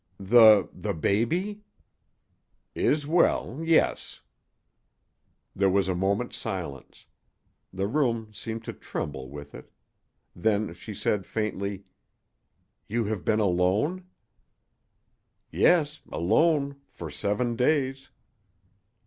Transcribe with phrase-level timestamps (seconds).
[0.19, 1.61] "The the baby?"
[2.73, 4.21] "Is well yes."
[5.55, 7.05] There was a moment's silence.
[7.71, 9.69] The room seemed to tremble with it.
[10.35, 11.83] Then she said, faintly:
[12.87, 14.07] "You have been alone?"
[15.51, 18.09] "Yes alone for seven days."